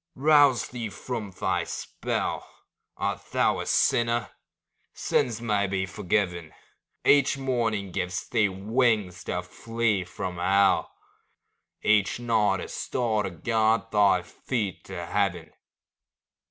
Rouse 0.15 0.69
thee 0.69 0.89
from 0.89 1.29
thy 1.29 1.63
spell; 1.63 2.49
Art 2.97 3.21
thou 3.31 3.59
a 3.59 3.67
sinner? 3.67 4.31
Sins 4.95 5.39
may 5.39 5.67
be 5.67 5.85
forgiven; 5.85 6.55
Each 7.05 7.37
morning 7.37 7.91
gives 7.91 8.27
thee 8.27 8.49
wings 8.49 9.23
to 9.25 9.43
flee 9.43 10.03
from 10.03 10.37
hell, 10.37 10.91
Each 11.83 12.19
night 12.19 12.61
a 12.61 12.67
star 12.67 13.21
to 13.21 13.29
guide 13.29 13.91
thy 13.91 14.23
feet 14.23 14.85
to 14.85 15.05
heaven. 15.05 15.53